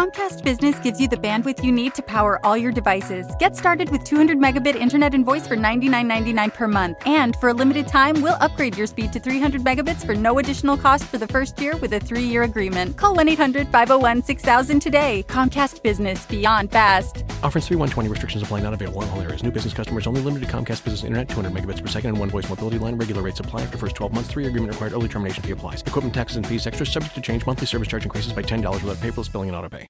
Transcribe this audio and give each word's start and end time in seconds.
Comcast 0.00 0.42
Business 0.42 0.78
gives 0.78 0.98
you 0.98 1.08
the 1.08 1.18
bandwidth 1.18 1.62
you 1.62 1.70
need 1.70 1.92
to 1.92 2.02
power 2.02 2.40
all 2.42 2.56
your 2.56 2.72
devices. 2.72 3.26
Get 3.38 3.54
started 3.54 3.90
with 3.90 4.02
200 4.02 4.38
megabit 4.38 4.74
internet 4.74 5.12
and 5.12 5.26
voice 5.26 5.46
for 5.46 5.58
$99.99 5.58 6.54
per 6.54 6.66
month. 6.66 6.96
And 7.04 7.36
for 7.36 7.50
a 7.50 7.52
limited 7.52 7.86
time, 7.86 8.22
we'll 8.22 8.38
upgrade 8.40 8.78
your 8.78 8.86
speed 8.86 9.12
to 9.12 9.20
300 9.20 9.60
megabits 9.60 10.06
for 10.06 10.14
no 10.14 10.38
additional 10.38 10.78
cost 10.78 11.04
for 11.04 11.18
the 11.18 11.26
first 11.26 11.60
year 11.60 11.76
with 11.76 11.92
a 11.92 12.00
three 12.00 12.22
year 12.22 12.44
agreement. 12.44 12.96
Call 12.96 13.14
1 13.14 13.28
800 13.28 13.68
501 13.68 14.22
6000 14.22 14.80
today. 14.80 15.22
Comcast 15.28 15.82
Business 15.82 16.24
Beyond 16.24 16.72
Fast. 16.72 17.18
Offers 17.42 17.66
3120 17.66 18.08
restrictions 18.08 18.42
apply 18.42 18.60
not 18.60 18.72
available 18.72 19.02
in 19.02 19.10
all 19.10 19.20
areas. 19.20 19.42
New 19.42 19.50
business 19.50 19.74
customers 19.74 20.06
only 20.06 20.22
limited 20.22 20.48
to 20.48 20.50
Comcast 20.50 20.82
Business 20.82 21.04
Internet 21.04 21.28
200 21.28 21.52
megabits 21.52 21.82
per 21.82 21.88
second 21.88 22.08
and 22.08 22.18
one 22.18 22.30
voice 22.30 22.48
mobility 22.48 22.78
line. 22.78 22.96
Regular 22.96 23.20
rates 23.20 23.40
apply 23.40 23.64
after 23.64 23.76
first 23.76 23.96
12 23.96 24.14
months. 24.14 24.30
Three 24.30 24.46
agreement 24.46 24.72
required. 24.72 24.94
Early 24.94 25.08
termination 25.08 25.42
fee 25.42 25.50
applies. 25.50 25.82
Equipment 25.82 26.14
taxes 26.14 26.38
and 26.38 26.46
fees 26.46 26.66
extra 26.66 26.86
subject 26.86 27.14
to 27.16 27.20
change. 27.20 27.44
Monthly 27.44 27.66
service 27.66 27.88
charge 27.88 28.04
increases 28.04 28.32
by 28.32 28.40
$10 28.42 28.62
without 28.82 28.96
paperless 28.96 29.30
billing 29.30 29.50
and 29.50 29.56
auto 29.58 29.68
pay. 29.68 29.89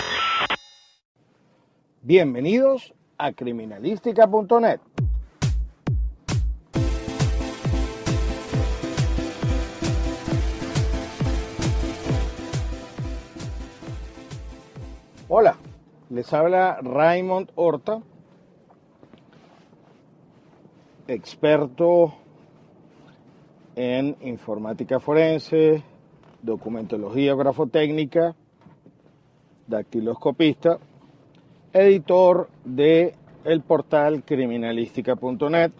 Bienvenidos 2.03 2.95
a 3.19 3.31
criminalística.net. 3.31 4.79
Hola, 15.27 15.57
les 16.09 16.33
habla 16.33 16.79
Raymond 16.81 17.51
Horta, 17.53 18.01
experto 21.07 22.15
en 23.75 24.17
informática 24.21 24.99
forense, 24.99 25.83
documentología 26.41 27.35
grafotécnica, 27.35 28.35
dactiloscopista 29.67 30.79
editor 31.73 32.49
de 32.65 33.15
el 33.43 33.61
portal 33.61 34.23
criminalística.net. 34.23 35.71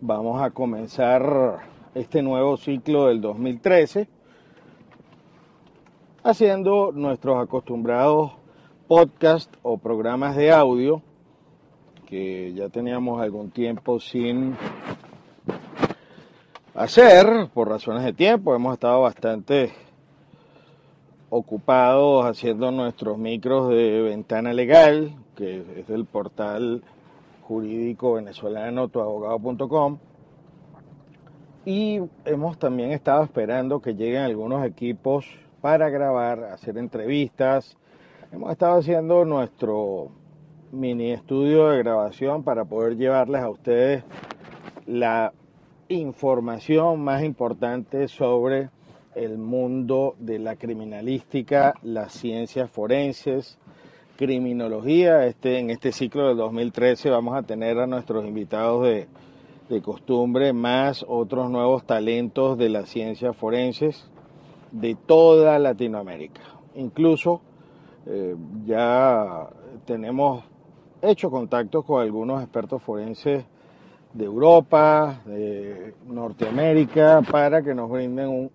Vamos 0.00 0.42
a 0.42 0.50
comenzar 0.50 1.60
este 1.94 2.22
nuevo 2.22 2.56
ciclo 2.56 3.06
del 3.06 3.20
2013 3.20 4.08
haciendo 6.22 6.90
nuestros 6.92 7.42
acostumbrados 7.42 8.32
podcast 8.88 9.52
o 9.62 9.78
programas 9.78 10.36
de 10.36 10.52
audio 10.52 11.02
que 12.06 12.52
ya 12.54 12.68
teníamos 12.68 13.20
algún 13.20 13.50
tiempo 13.50 13.98
sin 13.98 14.56
hacer 16.74 17.48
por 17.52 17.68
razones 17.68 18.04
de 18.04 18.12
tiempo. 18.12 18.54
Hemos 18.54 18.74
estado 18.74 19.02
bastante 19.02 19.72
ocupados 21.30 22.26
haciendo 22.26 22.70
nuestros 22.70 23.18
micros 23.18 23.68
de 23.70 24.02
ventana 24.02 24.52
legal, 24.52 25.14
que 25.36 25.64
es 25.80 25.90
el 25.90 26.04
portal 26.04 26.82
jurídico 27.42 28.14
venezolano 28.14 28.88
tuabogado.com. 28.88 29.98
Y 31.64 32.00
hemos 32.24 32.58
también 32.58 32.92
estado 32.92 33.24
esperando 33.24 33.80
que 33.80 33.94
lleguen 33.94 34.22
algunos 34.22 34.64
equipos 34.66 35.26
para 35.60 35.88
grabar, 35.88 36.44
hacer 36.44 36.76
entrevistas. 36.76 37.76
Hemos 38.32 38.52
estado 38.52 38.78
haciendo 38.78 39.24
nuestro 39.24 40.10
mini 40.72 41.12
estudio 41.12 41.68
de 41.68 41.78
grabación 41.78 42.42
para 42.42 42.64
poder 42.64 42.96
llevarles 42.96 43.42
a 43.42 43.48
ustedes 43.48 44.04
la 44.86 45.32
información 45.88 47.00
más 47.00 47.22
importante 47.22 48.08
sobre 48.08 48.68
el 49.14 49.38
mundo 49.38 50.16
de 50.18 50.38
la 50.38 50.56
criminalística, 50.56 51.74
las 51.82 52.12
ciencias 52.12 52.70
forenses, 52.70 53.58
criminología. 54.16 55.26
Este, 55.26 55.58
en 55.58 55.70
este 55.70 55.92
ciclo 55.92 56.28
del 56.28 56.36
2013 56.36 57.10
vamos 57.10 57.36
a 57.36 57.42
tener 57.42 57.78
a 57.78 57.86
nuestros 57.86 58.24
invitados 58.24 58.84
de, 58.84 59.08
de 59.68 59.82
costumbre, 59.82 60.52
más 60.52 61.04
otros 61.08 61.50
nuevos 61.50 61.84
talentos 61.84 62.58
de 62.58 62.68
las 62.68 62.88
ciencias 62.88 63.36
forenses 63.36 64.10
de 64.72 64.94
toda 64.94 65.58
Latinoamérica. 65.58 66.42
Incluso 66.74 67.40
eh, 68.06 68.36
ya 68.66 69.48
tenemos 69.84 70.44
hecho 71.00 71.30
contactos 71.30 71.84
con 71.84 72.02
algunos 72.02 72.42
expertos 72.42 72.82
forenses 72.82 73.44
de 74.12 74.24
Europa, 74.24 75.22
de 75.24 75.94
Norteamérica, 76.06 77.22
para 77.22 77.62
que 77.62 77.74
nos 77.74 77.90
brinden 77.90 78.28
un, 78.28 78.50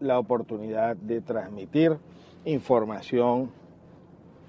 la 0.00 0.18
oportunidad 0.18 0.96
de 0.96 1.20
transmitir 1.20 1.98
información 2.44 3.50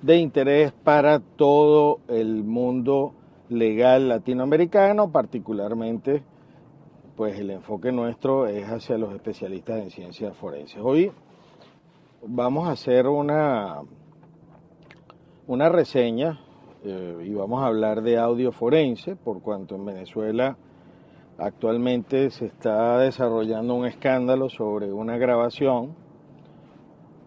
de 0.02 0.18
interés 0.18 0.72
para 0.72 1.20
todo 1.20 2.00
el 2.08 2.44
mundo 2.44 3.14
legal 3.50 4.10
latinoamericano, 4.10 5.12
particularmente 5.12 6.24
pues 7.16 7.40
el 7.40 7.50
enfoque 7.50 7.92
nuestro 7.92 8.48
es 8.48 8.68
hacia 8.68 8.98
los 8.98 9.14
especialistas 9.14 9.82
en 9.82 9.90
ciencias 9.90 10.36
forenses. 10.36 10.80
Hoy 10.84 11.12
vamos 12.26 12.68
a 12.68 12.72
hacer 12.72 13.08
una, 13.08 13.82
una 15.48 15.70
reseña 15.70 16.42
eh, 16.84 17.24
y 17.26 17.34
vamos 17.34 17.64
a 17.64 17.68
hablar 17.68 18.02
de 18.02 18.18
audio 18.18 18.52
forense, 18.52 19.16
por 19.16 19.42
cuanto 19.42 19.76
en 19.76 19.86
Venezuela 19.86 20.58
actualmente 21.38 22.29
se 22.29 22.46
está 22.46 23.00
desarrollando 23.00 23.75
un 23.75 23.85
escándalo 23.85 24.50
sobre 24.50 24.91
una 24.91 25.18
grabación 25.18 25.96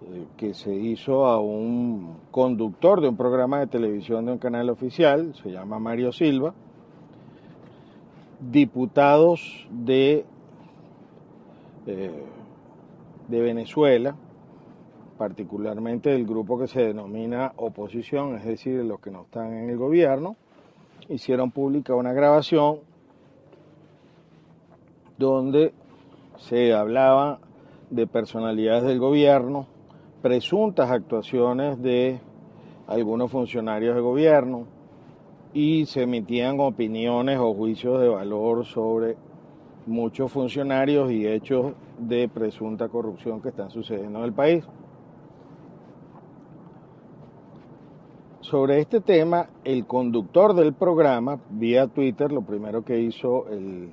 eh, 0.02 0.26
que 0.36 0.54
se 0.54 0.74
hizo 0.74 1.26
a 1.26 1.40
un 1.40 2.16
conductor 2.30 3.00
de 3.00 3.08
un 3.08 3.16
programa 3.16 3.60
de 3.60 3.66
televisión 3.66 4.26
de 4.26 4.32
un 4.32 4.38
canal 4.38 4.70
oficial, 4.70 5.34
se 5.34 5.50
llama 5.50 5.78
Mario 5.78 6.12
Silva, 6.12 6.54
diputados 8.40 9.68
de, 9.70 10.24
eh, 11.86 12.24
de 13.28 13.40
Venezuela, 13.40 14.16
particularmente 15.18 16.10
del 16.10 16.24
grupo 16.24 16.58
que 16.58 16.68
se 16.68 16.80
denomina 16.80 17.52
oposición, 17.56 18.36
es 18.36 18.44
decir, 18.44 18.84
los 18.84 19.00
que 19.00 19.10
no 19.10 19.22
están 19.22 19.52
en 19.52 19.68
el 19.68 19.76
gobierno, 19.76 20.36
hicieron 21.08 21.50
pública 21.50 21.94
una 21.94 22.12
grabación 22.12 22.78
donde 25.18 25.74
se 26.38 26.72
hablaba 26.72 27.40
de 27.90 28.06
personalidades 28.06 28.84
del 28.84 29.00
gobierno, 29.00 29.66
presuntas 30.22 30.90
actuaciones 30.90 31.82
de 31.82 32.20
algunos 32.86 33.30
funcionarios 33.30 33.94
de 33.94 34.00
gobierno 34.00 34.66
y 35.52 35.86
se 35.86 36.02
emitían 36.02 36.60
opiniones 36.60 37.38
o 37.38 37.52
juicios 37.54 38.00
de 38.00 38.08
valor 38.08 38.64
sobre 38.64 39.16
muchos 39.86 40.30
funcionarios 40.30 41.10
y 41.10 41.26
hechos 41.26 41.72
de 41.98 42.28
presunta 42.28 42.88
corrupción 42.88 43.40
que 43.40 43.48
están 43.48 43.70
sucediendo 43.70 44.20
en 44.20 44.24
el 44.24 44.32
país. 44.32 44.64
Sobre 48.40 48.80
este 48.80 49.00
tema, 49.00 49.48
el 49.64 49.84
conductor 49.86 50.54
del 50.54 50.72
programa, 50.72 51.38
vía 51.50 51.86
Twitter, 51.86 52.32
lo 52.32 52.42
primero 52.42 52.82
que 52.82 52.98
hizo 53.00 53.46
el, 53.48 53.90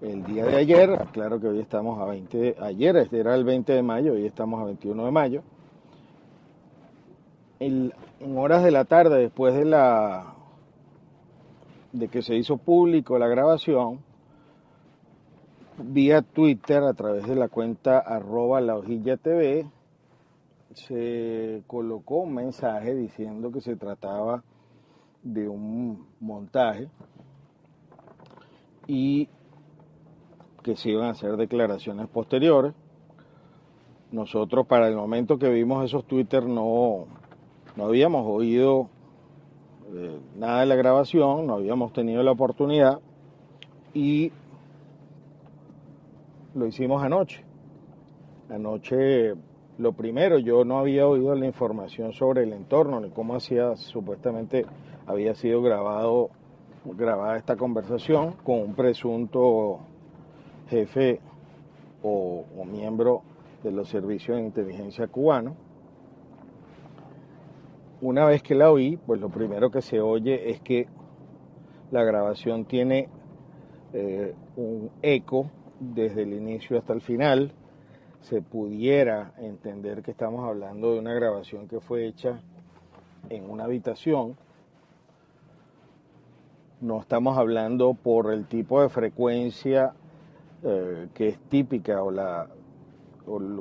el 0.00 0.24
día 0.24 0.44
de 0.44 0.56
ayer, 0.56 1.06
claro 1.12 1.40
que 1.40 1.48
hoy 1.48 1.60
estamos 1.60 2.00
a 2.00 2.04
20, 2.04 2.56
ayer 2.60 2.96
este 2.96 3.20
era 3.20 3.34
el 3.34 3.44
20 3.44 3.72
de 3.72 3.82
mayo, 3.82 4.12
hoy 4.12 4.26
estamos 4.26 4.60
a 4.60 4.64
21 4.64 5.04
de 5.04 5.10
mayo, 5.10 5.42
en 7.58 7.92
horas 8.36 8.62
de 8.62 8.70
la 8.70 8.84
tarde, 8.84 9.18
después 9.18 9.54
de 9.54 9.64
la 9.64 10.34
de 11.92 12.08
que 12.08 12.20
se 12.20 12.34
hizo 12.36 12.58
público 12.58 13.18
la 13.18 13.26
grabación, 13.26 14.00
vía 15.78 16.20
Twitter 16.20 16.82
a 16.82 16.92
través 16.92 17.26
de 17.26 17.36
la 17.36 17.48
cuenta 17.48 17.98
arroba 17.98 18.60
la 18.60 18.76
hojilla 18.76 19.16
TV, 19.16 19.66
se 20.74 21.62
colocó 21.66 22.18
un 22.18 22.34
mensaje 22.34 22.94
diciendo 22.94 23.50
que 23.50 23.62
se 23.62 23.76
trataba 23.76 24.42
de 25.22 25.48
un 25.48 26.06
montaje 26.20 26.88
y 28.86 29.28
que 30.66 30.74
se 30.74 30.90
iban 30.90 31.06
a 31.06 31.10
hacer 31.10 31.36
declaraciones 31.36 32.08
posteriores. 32.08 32.74
Nosotros 34.10 34.66
para 34.66 34.88
el 34.88 34.96
momento 34.96 35.38
que 35.38 35.48
vimos 35.48 35.84
esos 35.84 36.04
Twitter 36.04 36.44
no, 36.44 37.06
No 37.76 37.84
habíamos 37.84 38.26
oído 38.26 38.88
eh, 39.94 40.18
nada 40.36 40.60
de 40.60 40.66
la 40.66 40.74
grabación, 40.74 41.46
no 41.46 41.54
habíamos 41.54 41.92
tenido 41.92 42.20
la 42.24 42.32
oportunidad 42.32 42.98
y 43.94 44.32
lo 46.56 46.66
hicimos 46.66 47.00
anoche. 47.04 47.44
Anoche, 48.50 49.34
lo 49.78 49.92
primero, 49.92 50.40
yo 50.40 50.64
no 50.64 50.80
había 50.80 51.06
oído 51.06 51.32
la 51.36 51.46
información 51.46 52.12
sobre 52.12 52.42
el 52.42 52.52
entorno, 52.52 53.00
ni 53.00 53.10
cómo 53.10 53.36
hacía, 53.36 53.76
supuestamente 53.76 54.66
había 55.06 55.36
sido 55.36 55.62
grabado, 55.62 56.30
grabada 56.84 57.36
esta 57.36 57.54
conversación 57.54 58.32
con 58.42 58.60
un 58.60 58.74
presunto 58.74 59.80
jefe 60.68 61.20
o, 62.02 62.44
miembro 62.64 63.22
de 63.62 63.70
los 63.70 63.88
servicios 63.88 64.36
de 64.36 64.44
inteligencia 64.44 65.06
cubanos. 65.06 65.54
Una 68.00 68.26
vez 68.26 68.42
que 68.42 68.54
la 68.54 68.70
oí, 68.70 68.96
pues 68.96 69.20
lo 69.20 69.30
primero 69.30 69.70
que 69.70 69.80
se 69.80 70.00
oye 70.00 70.50
es 70.50 70.60
que 70.60 70.86
la 71.90 72.04
grabación 72.04 72.64
tiene 72.64 73.08
eh, 73.92 74.34
un 74.56 74.90
eco 75.02 75.50
desde 75.80 76.22
el 76.22 76.34
inicio 76.34 76.78
hasta 76.78 76.92
el 76.92 77.00
final. 77.00 77.52
Se 78.20 78.42
pudiera 78.42 79.32
entender 79.38 80.02
que 80.02 80.10
estamos 80.10 80.46
hablando 80.46 80.92
de 80.92 80.98
una 80.98 81.14
grabación 81.14 81.68
que 81.68 81.80
fue 81.80 82.06
hecha 82.06 82.40
en 83.30 83.48
una 83.48 83.64
habitación. 83.64 84.36
No 86.80 87.00
estamos 87.00 87.38
hablando 87.38 87.94
por 87.94 88.32
el 88.32 88.46
tipo 88.46 88.82
de 88.82 88.90
frecuencia 88.90 89.94
eh, 90.62 91.08
que 91.14 91.28
es 91.28 91.38
típica 91.48 92.02
o 92.02 92.10
la 92.10 92.48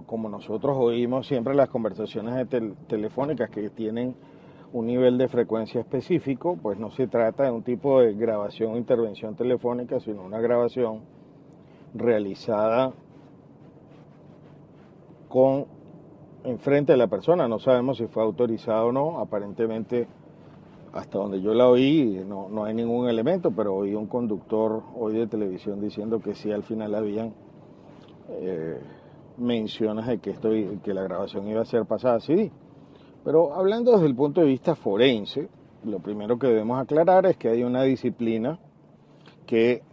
como 0.06 0.30
nosotros 0.30 0.77
oímos 0.77 1.25
siempre 1.25 1.56
las 1.56 1.69
conversaciones 1.69 2.47
telefónicas 2.88 3.50
que 3.50 3.71
tienen 3.71 4.15
un 4.74 4.86
nivel 4.86 5.18
de 5.18 5.27
frecuencia 5.27 5.81
específico, 5.81 6.57
pues 6.62 6.77
no 6.77 6.92
se 6.92 7.07
trata 7.07 7.45
de 7.45 7.51
un 7.51 7.63
tipo 7.63 8.01
de 8.01 8.13
grabación 8.13 8.74
o 8.74 8.77
intervención 8.77 9.36
telefónica, 9.36 10.00
sino 10.00 10.21
una 10.21 10.39
grabación 10.39 11.01
realizada 11.94 12.92
con 15.30 15.65
enfrente 16.44 16.91
de 16.91 16.98
la 16.98 17.07
persona. 17.07 17.48
No 17.48 17.57
sabemos 17.57 17.98
si 17.98 18.07
fue 18.07 18.21
autorizado 18.21 18.88
o 18.88 18.91
no, 18.91 19.19
aparentemente 19.19 20.07
hasta 20.95 21.18
donde 21.18 21.42
yo 21.42 21.53
la 21.53 21.68
oí 21.68 22.24
no, 22.25 22.47
no 22.50 22.63
hay 22.63 22.74
ningún 22.74 23.09
elemento, 23.09 23.51
pero 23.51 23.75
oí 23.75 23.94
un 23.94 24.07
conductor 24.07 24.81
hoy 24.97 25.13
de 25.13 25.27
televisión 25.27 25.81
diciendo 25.81 26.21
que 26.21 26.33
sí 26.33 26.53
al 26.53 26.63
final 26.63 26.95
habían 26.95 27.33
eh, 28.30 28.80
menciones 29.38 30.07
de 30.07 30.19
que, 30.19 30.30
esto, 30.30 30.50
que 30.81 30.94
la 30.94 31.03
grabación 31.03 31.50
iba 31.50 31.62
a 31.62 31.65
ser 31.65 31.86
pasada 31.86 32.15
así. 32.15 32.50
Pero 33.25 33.53
hablando 33.53 33.92
desde 33.92 34.06
el 34.06 34.15
punto 34.15 34.39
de 34.39 34.47
vista 34.47 34.74
forense, 34.74 35.50
lo 35.83 36.00
primero 36.00 36.39
que 36.39 36.47
debemos 36.47 36.81
aclarar 36.81 37.25
es 37.25 37.36
que 37.36 37.50
hay 37.50 37.63
una 37.65 37.83
disciplina 37.83 38.57
que 39.45 39.83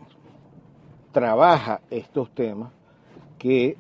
trabaja 1.10 1.80
estos 1.90 2.30
temas 2.30 2.72
que 3.38 3.76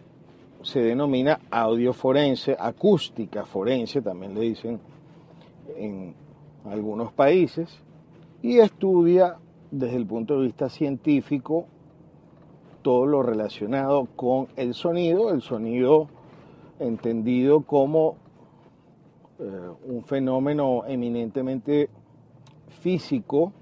se 0.62 0.80
denomina 0.80 1.38
audio 1.52 1.92
forense, 1.92 2.56
acústica 2.58 3.44
forense, 3.44 4.02
también 4.02 4.34
le 4.34 4.40
dicen 4.40 4.80
en 5.76 6.14
algunos 6.64 7.12
países, 7.12 7.68
y 8.42 8.58
estudia 8.58 9.36
desde 9.70 9.96
el 9.96 10.06
punto 10.06 10.38
de 10.38 10.46
vista 10.46 10.68
científico 10.68 11.66
todo 12.82 13.06
lo 13.06 13.22
relacionado 13.22 14.06
con 14.16 14.48
el 14.56 14.74
sonido, 14.74 15.30
el 15.30 15.40
sonido 15.40 16.08
entendido 16.78 17.62
como 17.62 18.16
eh, 19.38 19.44
un 19.86 20.02
fenómeno 20.04 20.82
eminentemente 20.86 21.88
físico 22.80 23.52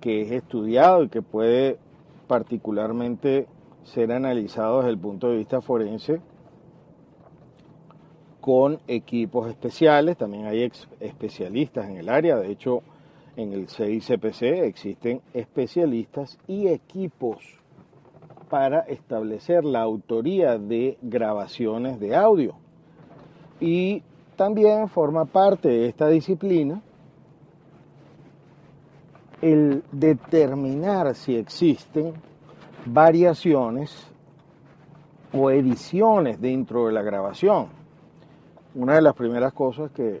que 0.00 0.22
es 0.22 0.32
estudiado 0.32 1.04
y 1.04 1.08
que 1.08 1.20
puede 1.20 1.78
particularmente 2.26 3.46
ser 3.84 4.12
analizado 4.12 4.78
desde 4.78 4.90
el 4.90 4.98
punto 4.98 5.28
de 5.28 5.36
vista 5.36 5.60
forense 5.60 6.20
con 8.40 8.80
equipos 8.88 9.48
especiales, 9.48 10.16
también 10.16 10.46
hay 10.46 10.70
especialistas 11.00 11.88
en 11.88 11.96
el 11.96 12.08
área, 12.08 12.36
de 12.36 12.50
hecho 12.50 12.82
en 13.36 13.52
el 13.52 13.68
CICPC 13.68 14.42
existen 14.64 15.20
especialistas 15.32 16.38
y 16.46 16.68
equipos 16.68 17.38
para 18.48 18.80
establecer 18.80 19.64
la 19.64 19.80
autoría 19.80 20.58
de 20.58 20.98
grabaciones 21.00 22.00
de 22.00 22.16
audio. 22.16 22.54
Y 23.60 24.02
también 24.36 24.88
forma 24.88 25.26
parte 25.26 25.68
de 25.68 25.86
esta 25.86 26.08
disciplina 26.08 26.82
el 29.40 29.82
determinar 29.92 31.14
si 31.14 31.36
existen 31.36 32.14
variaciones 32.84 34.10
o 35.32 35.50
ediciones 35.50 36.40
dentro 36.40 36.86
de 36.86 36.92
la 36.92 37.02
grabación. 37.02 37.79
Una 38.74 38.94
de 38.94 39.02
las 39.02 39.14
primeras 39.14 39.52
cosas 39.52 39.90
que 39.90 40.20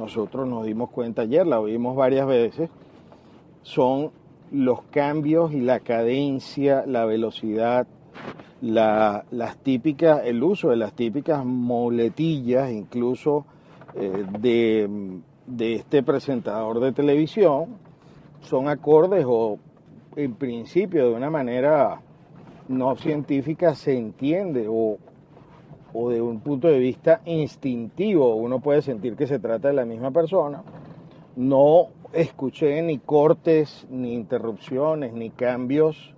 nosotros 0.00 0.48
nos 0.48 0.64
dimos 0.64 0.90
cuenta 0.90 1.22
ayer, 1.22 1.46
la 1.46 1.60
oímos 1.60 1.94
varias 1.94 2.26
veces, 2.26 2.68
son 3.62 4.10
los 4.50 4.82
cambios 4.90 5.52
y 5.52 5.60
la 5.60 5.78
cadencia, 5.78 6.84
la 6.84 7.04
velocidad, 7.04 7.86
las 8.60 9.56
típicas, 9.62 10.22
el 10.24 10.42
uso 10.42 10.70
de 10.70 10.76
las 10.76 10.94
típicas 10.94 11.44
moletillas, 11.44 12.72
incluso 12.72 13.46
eh, 13.94 14.24
de, 14.40 15.20
de 15.46 15.74
este 15.74 16.02
presentador 16.02 16.80
de 16.80 16.92
televisión, 16.92 17.76
son 18.40 18.68
acordes 18.68 19.24
o 19.28 19.58
en 20.16 20.34
principio 20.34 21.08
de 21.08 21.14
una 21.14 21.30
manera 21.30 22.00
no 22.68 22.96
científica 22.96 23.74
se 23.76 23.96
entiende 23.96 24.66
o, 24.68 24.98
o, 25.92 26.10
de 26.10 26.20
un 26.20 26.40
punto 26.40 26.68
de 26.68 26.78
vista 26.78 27.20
instintivo 27.24 28.34
uno 28.34 28.60
puede 28.60 28.82
sentir 28.82 29.16
que 29.16 29.26
se 29.26 29.38
trata 29.38 29.68
de 29.68 29.74
la 29.74 29.84
misma 29.84 30.10
persona, 30.10 30.62
no 31.36 31.88
escuché 32.12 32.82
ni 32.82 32.98
cortes, 32.98 33.86
ni 33.90 34.14
interrupciones, 34.14 35.12
ni 35.12 35.30
cambios 35.30 36.14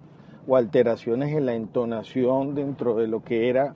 o 0.47 0.57
alteraciones 0.57 1.35
en 1.35 1.47
la 1.47 1.55
entonación 1.55 2.55
dentro 2.55 2.95
de 2.97 3.07
lo 3.07 3.23
que 3.23 3.49
era 3.49 3.75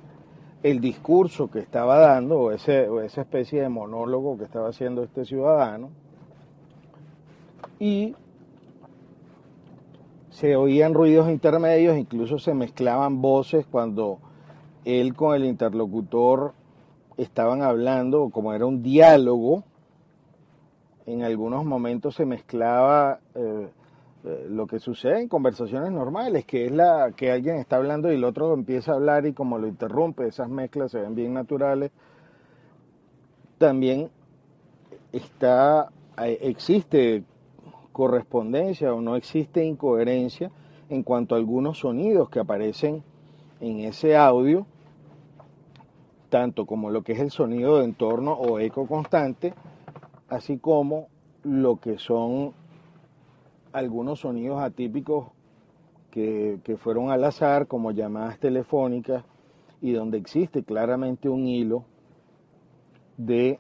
el 0.62 0.80
discurso 0.80 1.48
que 1.50 1.60
estaba 1.60 1.98
dando 1.98 2.40
o, 2.40 2.50
ese, 2.50 2.88
esa 3.04 3.20
especie 3.20 3.62
de 3.62 3.68
monólogo 3.68 4.36
que 4.36 4.44
estaba 4.44 4.68
haciendo 4.68 5.02
este 5.04 5.24
ciudadano. 5.24 5.90
Y 7.78 8.14
se 10.30 10.56
oían 10.56 10.94
ruidos 10.94 11.30
intermedios, 11.30 11.96
incluso 11.96 12.38
se 12.38 12.54
mezclaban 12.54 13.22
voces 13.22 13.66
cuando 13.66 14.18
él 14.86 15.14
con 15.14 15.34
el 15.34 15.44
interlocutor 15.44 16.54
estaban 17.16 17.62
hablando, 17.62 18.30
como 18.30 18.54
era 18.54 18.66
un 18.66 18.82
diálogo, 18.82 19.64
en 21.06 21.24
algunos 21.24 21.64
momentos 21.64 22.14
se 22.14 22.24
mezclaba 22.24 23.18
eh, 23.34 23.68
eh, 24.24 24.46
lo 24.48 24.66
que 24.68 24.78
sucede 24.78 25.20
en 25.20 25.28
conversaciones 25.28 25.90
normales, 25.90 26.44
que 26.44 26.66
es 26.66 26.72
la 26.72 27.12
que 27.16 27.32
alguien 27.32 27.56
está 27.56 27.76
hablando 27.76 28.12
y 28.12 28.14
el 28.14 28.24
otro 28.24 28.54
empieza 28.54 28.92
a 28.92 28.94
hablar 28.94 29.26
y 29.26 29.32
como 29.32 29.58
lo 29.58 29.66
interrumpe, 29.66 30.28
esas 30.28 30.48
mezclas 30.48 30.92
se 30.92 31.00
ven 31.00 31.16
bien 31.16 31.34
naturales. 31.34 31.90
También 33.58 34.08
está, 35.10 35.90
eh, 36.22 36.38
existe 36.42 37.24
correspondencia 37.90 38.94
o 38.94 39.00
no 39.00 39.16
existe 39.16 39.64
incoherencia 39.64 40.52
en 40.88 41.02
cuanto 41.02 41.34
a 41.34 41.38
algunos 41.38 41.78
sonidos 41.78 42.30
que 42.30 42.38
aparecen 42.38 43.02
en 43.60 43.80
ese 43.80 44.16
audio, 44.16 44.66
tanto 46.28 46.66
como 46.66 46.90
lo 46.90 47.02
que 47.02 47.12
es 47.12 47.20
el 47.20 47.30
sonido 47.30 47.78
de 47.78 47.84
entorno 47.84 48.32
o 48.32 48.58
eco 48.58 48.86
constante, 48.86 49.54
así 50.28 50.58
como 50.58 51.08
lo 51.42 51.76
que 51.76 51.98
son 51.98 52.52
algunos 53.72 54.20
sonidos 54.20 54.60
atípicos 54.60 55.28
que, 56.10 56.78
fueron 56.78 57.10
al 57.10 57.24
azar, 57.24 57.66
como 57.66 57.90
llamadas 57.90 58.38
telefónicas, 58.38 59.22
y 59.82 59.92
donde 59.92 60.16
existe 60.16 60.62
claramente 60.62 61.28
un 61.28 61.46
hilo 61.46 61.84
de, 63.18 63.58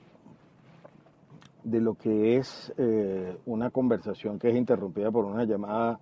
de 1.64 1.80
lo 1.80 1.94
que 1.94 2.38
es 2.38 2.72
eh, 2.78 3.36
una 3.44 3.68
conversación 3.68 4.38
que 4.38 4.48
es 4.48 4.56
interrumpida 4.56 5.10
por 5.10 5.26
una 5.26 5.44
llamada 5.44 6.00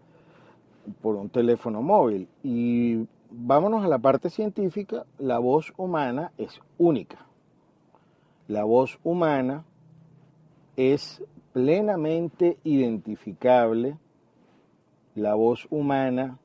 por 1.02 1.16
un 1.16 1.28
teléfono 1.28 1.82
móvil. 1.82 2.28
Y 2.44 3.06
vámonos 3.36 3.84
a 3.84 3.88
la 3.88 3.98
parte 3.98 4.30
científica, 4.30 5.04
la 5.18 5.38
voz 5.38 5.72
humana 5.76 6.32
es 6.38 6.60
única. 6.78 7.26
La 8.48 8.64
voz 8.64 8.98
humana 9.02 9.64
es 10.76 11.22
plenamente 11.52 12.58
identificable 12.64 13.96
la 15.14 15.34
voz 15.34 15.66
humana, 15.70 16.38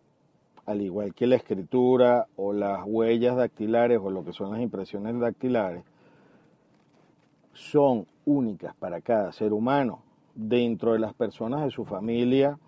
al 0.65 0.81
igual 0.81 1.15
que 1.15 1.25
la 1.25 1.35
escritura 1.35 2.27
o 2.35 2.53
las 2.53 2.83
huellas 2.85 3.35
dactilares 3.35 3.99
o 4.01 4.11
lo 4.11 4.23
que 4.23 4.33
son 4.33 4.51
las 4.51 4.61
impresiones 4.61 5.19
dactilares, 5.19 5.83
son 7.53 8.05
únicas 8.25 8.75
para 8.75 9.01
cada 9.01 9.31
ser 9.31 9.53
humano. 9.53 10.03
Dentro 10.35 10.93
de 10.93 10.99
las 10.99 11.13
personas 11.15 11.63
de 11.63 11.71
su 11.71 11.83
familia, 11.83 12.59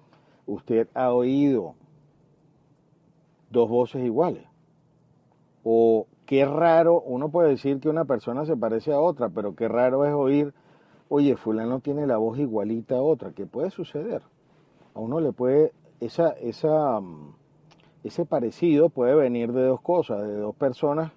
usted 0.47 0.87
ha 0.95 1.13
oído 1.13 1.75
dos 3.51 3.69
voces 3.69 4.03
iguales. 4.03 4.43
O 5.63 6.07
qué 6.25 6.45
raro, 6.45 7.01
uno 7.01 7.29
puede 7.29 7.49
decir 7.49 7.79
que 7.79 7.89
una 7.89 8.05
persona 8.05 8.45
se 8.45 8.57
parece 8.57 8.93
a 8.93 8.99
otra, 8.99 9.29
pero 9.29 9.55
qué 9.55 9.67
raro 9.67 10.05
es 10.05 10.13
oír, 10.13 10.53
oye, 11.09 11.35
fulano 11.35 11.79
tiene 11.79 12.07
la 12.07 12.17
voz 12.17 12.39
igualita 12.39 12.95
a 12.95 13.01
otra, 13.01 13.31
¿qué 13.33 13.45
puede 13.45 13.69
suceder? 13.69 14.21
A 14.95 14.99
uno 14.99 15.19
le 15.19 15.33
puede, 15.33 15.73
esa, 15.99 16.29
esa, 16.29 16.99
mm, 16.99 17.35
ese 18.03 18.25
parecido 18.25 18.89
puede 18.89 19.13
venir 19.15 19.51
de 19.51 19.65
dos 19.65 19.81
cosas, 19.81 20.21
de 20.21 20.37
dos 20.37 20.55
personas 20.55 21.11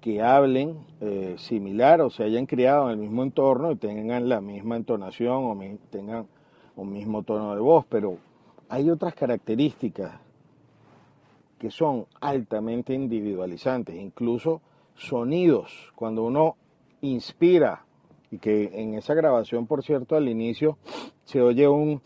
que 0.00 0.20
hablen 0.20 0.84
eh, 1.00 1.36
similar 1.38 2.02
o 2.02 2.10
se 2.10 2.24
hayan 2.24 2.46
criado 2.46 2.90
en 2.90 2.92
el 2.92 2.98
mismo 2.98 3.22
entorno 3.22 3.70
y 3.70 3.76
tengan 3.76 4.28
la 4.28 4.40
misma 4.40 4.76
entonación 4.76 5.44
o 5.44 5.78
tengan 5.90 6.26
un 6.76 6.92
mismo 6.92 7.22
tono 7.22 7.54
de 7.54 7.60
voz, 7.60 7.86
pero 7.88 8.18
hay 8.68 8.90
otras 8.90 9.14
características 9.14 10.23
que 11.64 11.70
son 11.70 12.04
altamente 12.20 12.92
individualizantes, 12.92 13.96
incluso 13.96 14.60
sonidos, 14.96 15.94
cuando 15.94 16.22
uno 16.22 16.56
inspira, 17.00 17.86
y 18.30 18.36
que 18.36 18.82
en 18.82 18.92
esa 18.92 19.14
grabación, 19.14 19.66
por 19.66 19.82
cierto, 19.82 20.14
al 20.14 20.28
inicio 20.28 20.76
se 21.24 21.40
oye 21.40 21.66
un 21.66 22.02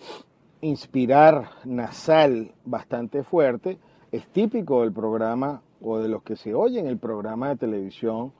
inspirar 0.61 1.49
nasal 1.65 2.53
bastante 2.65 3.25
fuerte, 3.25 3.79
es 4.13 4.29
típico 4.29 4.83
del 4.83 4.93
programa 4.93 5.61
o 5.83 5.99
de 5.99 6.07
los 6.07 6.23
que 6.23 6.37
se 6.37 6.55
oye 6.55 6.79
en 6.79 6.87
el 6.87 6.99
programa 6.99 7.49
de 7.49 7.57
televisión 7.57 8.33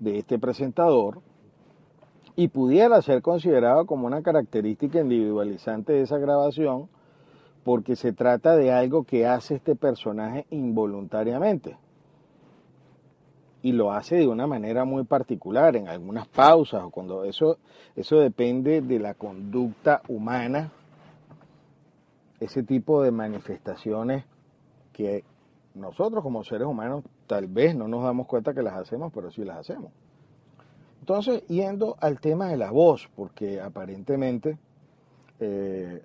de 0.00 0.18
este 0.18 0.40
presentador 0.40 1.20
y 2.34 2.48
pudiera 2.48 3.00
ser 3.00 3.22
considerado 3.22 3.86
como 3.86 4.08
una 4.08 4.22
característica 4.22 4.98
individualizante 4.98 5.92
de 5.92 6.00
esa 6.00 6.18
grabación 6.18 6.88
porque 7.64 7.96
se 7.96 8.12
trata 8.12 8.56
de 8.56 8.72
algo 8.72 9.04
que 9.04 9.26
hace 9.26 9.56
este 9.56 9.74
personaje 9.74 10.46
involuntariamente 10.50 11.76
y 13.62 13.72
lo 13.72 13.92
hace 13.92 14.16
de 14.16 14.28
una 14.28 14.46
manera 14.46 14.84
muy 14.84 15.04
particular 15.04 15.74
en 15.74 15.88
algunas 15.88 16.28
pausas 16.28 16.82
o 16.84 16.90
cuando 16.90 17.24
eso 17.24 17.58
eso 17.96 18.18
depende 18.18 18.82
de 18.82 18.98
la 18.98 19.14
conducta 19.14 20.02
humana 20.08 20.70
ese 22.40 22.62
tipo 22.62 23.02
de 23.02 23.10
manifestaciones 23.10 24.24
que 24.92 25.24
nosotros 25.74 26.22
como 26.22 26.44
seres 26.44 26.66
humanos 26.66 27.04
tal 27.26 27.46
vez 27.46 27.74
no 27.74 27.88
nos 27.88 28.02
damos 28.04 28.26
cuenta 28.26 28.54
que 28.54 28.62
las 28.62 28.74
hacemos, 28.74 29.12
pero 29.12 29.30
sí 29.30 29.44
las 29.44 29.58
hacemos. 29.58 29.90
Entonces, 31.00 31.46
yendo 31.48 31.96
al 32.00 32.20
tema 32.20 32.48
de 32.48 32.56
la 32.56 32.70
voz, 32.70 33.10
porque 33.14 33.60
aparentemente, 33.60 34.56
eh, 35.40 36.02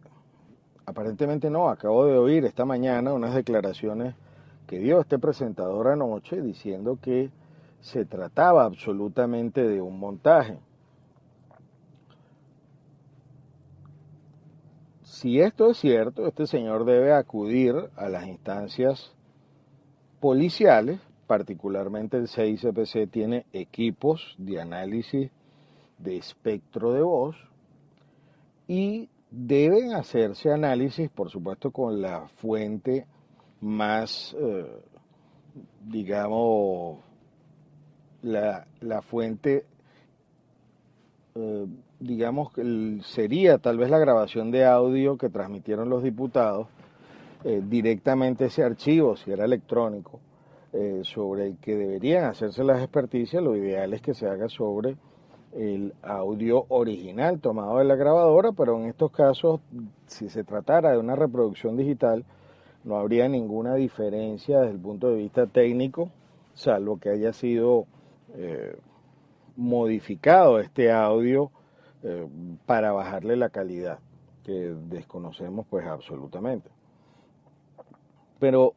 aparentemente 0.89 1.49
no, 1.49 1.69
acabo 1.69 2.05
de 2.05 2.17
oír 2.17 2.45
esta 2.45 2.65
mañana 2.65 3.13
unas 3.13 3.33
declaraciones 3.35 4.15
que 4.67 4.79
dio 4.79 4.99
este 4.99 5.19
presentador 5.19 5.87
anoche 5.87 6.41
diciendo 6.41 6.97
que 7.01 7.31
se 7.79 8.05
trataba 8.05 8.65
absolutamente 8.65 9.67
de 9.67 9.81
un 9.81 9.99
montaje. 9.99 10.59
Si 15.03 15.39
esto 15.39 15.71
es 15.71 15.77
cierto, 15.77 16.27
este 16.27 16.47
señor 16.47 16.85
debe 16.85 17.13
acudir 17.13 17.75
a 17.95 18.09
las 18.09 18.27
instancias 18.27 19.11
policiales, 20.19 20.99
particularmente 21.27 22.17
el 22.17 22.27
CICPC 22.27 23.09
tiene 23.11 23.45
equipos 23.53 24.35
de 24.37 24.61
análisis 24.61 25.31
de 25.97 26.17
espectro 26.17 26.93
de 26.93 27.01
voz 27.01 27.35
y 28.67 29.09
deben 29.31 29.93
hacerse 29.93 30.51
análisis, 30.51 31.09
por 31.09 31.29
supuesto, 31.29 31.71
con 31.71 32.01
la 32.01 32.27
fuente 32.27 33.05
más, 33.61 34.35
eh, 34.39 34.81
digamos, 35.85 36.99
la, 38.21 39.01
fuente, 39.01 39.65
eh, 41.35 41.65
digamos, 41.99 42.51
sería 43.05 43.57
tal 43.57 43.77
vez 43.77 43.89
la 43.89 43.99
grabación 43.99 44.51
de 44.51 44.65
audio 44.65 45.17
que 45.17 45.29
transmitieron 45.29 45.89
los 45.89 46.03
diputados 46.03 46.67
eh, 47.43 47.61
directamente 47.63 48.45
ese 48.45 48.63
archivo, 48.63 49.15
si 49.15 49.31
era 49.31 49.45
electrónico, 49.45 50.19
eh, 50.73 51.01
sobre 51.03 51.47
el 51.47 51.57
que 51.57 51.75
deberían 51.75 52.25
hacerse 52.25 52.63
las 52.63 52.81
experticias, 52.81 53.41
lo 53.41 53.55
ideal 53.55 53.93
es 53.93 54.01
que 54.01 54.13
se 54.13 54.27
haga 54.27 54.49
sobre 54.49 54.97
el 55.53 55.93
audio 56.03 56.65
original 56.69 57.39
tomado 57.39 57.79
de 57.79 57.85
la 57.85 57.95
grabadora, 57.95 58.51
pero 58.51 58.77
en 58.77 58.85
estos 58.85 59.11
casos, 59.11 59.59
si 60.07 60.29
se 60.29 60.43
tratara 60.43 60.91
de 60.91 60.97
una 60.97 61.15
reproducción 61.15 61.75
digital, 61.75 62.25
no 62.83 62.97
habría 62.97 63.27
ninguna 63.27 63.75
diferencia 63.75 64.59
desde 64.59 64.73
el 64.73 64.79
punto 64.79 65.09
de 65.09 65.15
vista 65.15 65.47
técnico, 65.47 66.09
salvo 66.53 66.99
que 66.99 67.09
haya 67.09 67.33
sido 67.33 67.85
eh, 68.35 68.77
modificado 69.55 70.59
este 70.59 70.91
audio 70.91 71.51
para 72.65 72.93
bajarle 72.93 73.35
la 73.35 73.49
calidad, 73.49 73.99
que 74.45 74.73
desconocemos 74.89 75.65
pues 75.69 75.85
absolutamente. 75.85 76.69
Pero 78.39 78.73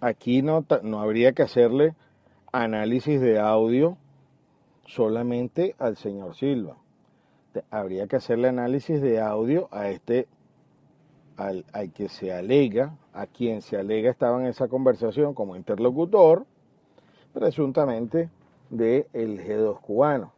aquí 0.00 0.42
no, 0.42 0.66
no 0.82 1.00
habría 1.00 1.32
que 1.32 1.42
hacerle 1.42 1.94
análisis 2.52 3.18
de 3.20 3.38
audio 3.38 3.96
solamente 4.90 5.76
al 5.78 5.96
señor 5.96 6.34
Silva. 6.34 6.76
Habría 7.70 8.06
que 8.06 8.16
hacerle 8.16 8.48
análisis 8.48 9.00
de 9.00 9.20
audio 9.20 9.68
a 9.70 9.88
este, 9.88 10.28
al, 11.36 11.64
que 11.94 12.08
se 12.08 12.32
alega, 12.32 12.96
a 13.12 13.26
quien 13.26 13.62
se 13.62 13.76
alega 13.76 14.10
estaba 14.10 14.40
en 14.40 14.46
esa 14.46 14.68
conversación 14.68 15.34
como 15.34 15.56
interlocutor, 15.56 16.44
presuntamente 17.32 18.30
del 18.68 19.06
el 19.12 19.40
G2 19.40 19.80
cubano. 19.80 20.32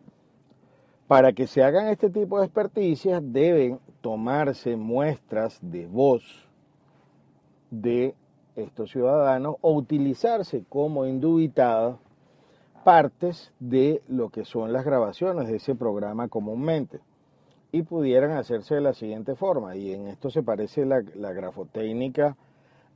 Para 1.06 1.32
que 1.32 1.46
se 1.46 1.62
hagan 1.62 1.88
este 1.88 2.08
tipo 2.08 2.38
de 2.38 2.46
experticias 2.46 3.22
deben 3.24 3.80
tomarse 4.00 4.76
muestras 4.76 5.58
de 5.60 5.86
voz 5.86 6.48
de 7.70 8.14
estos 8.56 8.90
ciudadanos 8.90 9.56
o 9.60 9.74
utilizarse 9.74 10.64
como 10.68 11.06
indubitadas 11.06 11.96
partes 12.84 13.52
de 13.60 14.02
lo 14.08 14.30
que 14.30 14.44
son 14.44 14.72
las 14.72 14.84
grabaciones 14.84 15.48
de 15.48 15.56
ese 15.56 15.74
programa 15.74 16.28
comúnmente 16.28 17.00
y 17.70 17.82
pudieran 17.82 18.32
hacerse 18.32 18.74
de 18.74 18.80
la 18.80 18.92
siguiente 18.92 19.34
forma 19.34 19.76
y 19.76 19.92
en 19.92 20.08
esto 20.08 20.30
se 20.30 20.42
parece 20.42 20.84
la, 20.84 21.00
grafotécnica 21.00 22.36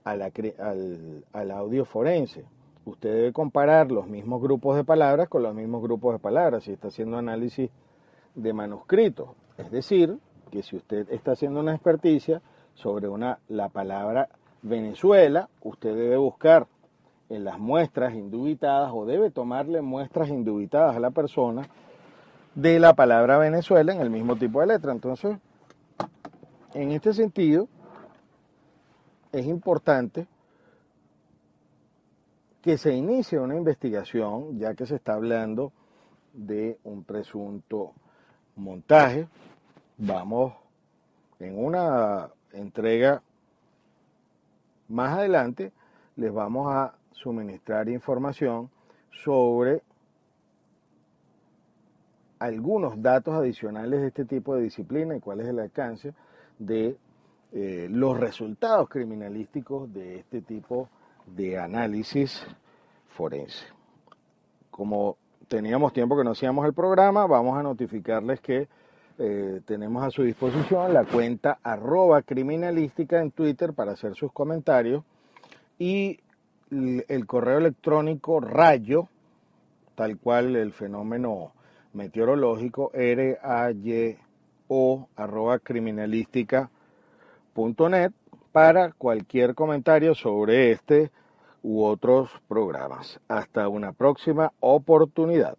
al 0.05 1.51
audio 1.51 1.85
forense. 1.85 2.45
Usted 2.85 3.13
debe 3.13 3.33
comparar 3.33 3.91
los 3.91 4.07
mismos 4.07 4.41
grupos 4.41 4.77
de 4.77 4.85
palabras 4.85 5.29
con 5.29 5.43
los 5.43 5.55
mismos 5.55 5.83
grupos 5.83 6.15
de 6.15 6.19
palabras 6.21 6.65
si 6.65 6.73
está 6.73 6.89
haciendo 6.89 7.19
análisis 7.19 7.71
de 8.37 8.53
manuscritos. 8.53 9.31
Es 9.59 9.71
decir, 9.73 10.19
que 10.51 10.63
si 10.63 10.77
usted 10.77 11.11
está 11.11 11.33
haciendo 11.33 11.59
una 11.59 11.75
experticia 11.75 12.43
sobre 12.75 13.09
una, 13.09 13.41
la 13.49 13.71
palabra 13.71 14.29
Venezuela, 14.63 15.49
usted 15.63 15.97
debe 15.97 16.17
buscar 16.17 16.69
en 17.29 17.45
las 17.45 17.59
muestras 17.59 18.15
indubitadas 18.15 18.91
o 18.95 19.05
debe 19.05 19.31
tomarle 19.31 19.83
muestras 19.83 20.29
indubitadas 20.29 20.97
a 20.97 21.01
la 21.01 21.11
persona 21.11 21.69
de 22.55 22.79
la 22.79 22.95
palabra 22.95 23.39
Venezuela 23.39 23.93
en 23.93 24.01
el 24.01 24.11
mismo 24.11 24.37
tipo 24.37 24.61
de 24.61 24.69
letra. 24.69 24.93
Entonces, 24.93 25.37
en 26.75 26.93
este 26.93 27.13
sentido, 27.13 27.69
es 29.33 29.47
importante 29.47 30.27
que 32.63 32.79
se 32.79 32.95
inicie 32.95 33.39
una 33.39 33.57
investigación, 33.57 34.59
ya 34.59 34.75
que 34.75 34.87
se 34.87 34.97
está 34.97 35.15
hablando 35.15 35.73
de 36.33 36.79
un 36.85 37.05
presunto 37.05 37.93
montaje. 38.57 39.29
Vamos 39.99 40.55
en 41.39 41.63
una 41.63 42.29
entrega 42.53 43.23
más 44.89 45.19
adelante 45.19 45.73
les 46.17 46.33
vamos 46.33 46.73
a 46.73 46.95
suministrar 47.17 47.89
información 47.89 48.71
sobre 49.11 49.83
algunos 52.39 53.01
datos 53.03 53.35
adicionales 53.35 54.01
de 54.01 54.09
este 54.09 54.25
tipo 54.25 54.55
de 54.55 54.63
disciplina 54.63 55.17
y 55.17 55.21
cuál 55.21 55.41
es 55.41 55.49
el 55.49 55.59
alcance 55.59 56.15
de 56.59 56.97
eh, 57.53 57.89
los 57.91 58.19
resultados 58.19 58.89
criminalísticos 58.89 59.93
de 59.93 60.19
este 60.19 60.43
tipo 60.43 60.89
de 61.27 61.59
análisis 61.59 62.47
forense. 63.07 63.65
Como 64.71 65.17
teníamos 65.49 65.93
tiempo 65.93 66.17
que 66.17 66.25
no 66.25 66.33
hacíamos 66.33 66.67
el 66.67 66.75
programa, 66.75 67.27
vamos 67.27 67.57
a 67.57 67.63
notificarles 67.63 68.41
que 68.41 68.69
eh, 69.19 69.63
tenemos 69.65 70.05
a 70.05 70.11
su 70.11 70.23
disposición 70.23 70.93
la 70.93 71.05
cuenta 71.05 71.59
arroba 71.63 72.21
criminalística 72.21 73.23
en 73.23 73.31
Twitter 73.31 73.73
para 73.73 73.93
hacer 73.93 74.15
sus 74.15 74.31
comentarios 74.31 75.03
y 75.79 76.21
el 76.71 77.27
correo 77.27 77.59
electrónico 77.59 78.41
rayo, 78.41 79.09
tal 79.95 80.19
cual 80.19 80.57
el 80.57 80.73
fenómeno 80.73 81.53
meteorológico 81.93 82.91
rayo 84.69 85.09
arroba 85.17 85.59
criminalística.net 85.59 88.13
para 88.53 88.93
cualquier 88.93 89.55
comentario 89.55 90.15
sobre 90.15 90.73
este 90.73 91.11
u 91.63 91.85
otros 91.85 92.31
programas. 92.49 93.21
Hasta 93.29 93.69
una 93.69 93.93
próxima 93.93 94.53
oportunidad. 94.61 95.59